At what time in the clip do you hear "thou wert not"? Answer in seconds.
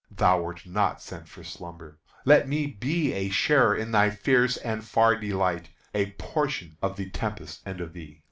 0.09-0.99